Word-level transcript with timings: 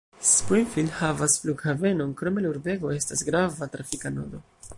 Springfield 0.27 0.95
havas 0.99 1.35
flughavenon, 1.43 2.17
krome 2.23 2.45
la 2.47 2.51
urbego 2.55 2.95
estas 2.97 3.23
grava 3.29 3.73
trafika 3.77 4.17
nodo. 4.19 4.43